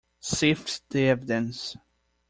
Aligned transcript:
Sift 0.19 0.81
the 0.89 1.09
evidence. 1.09 1.77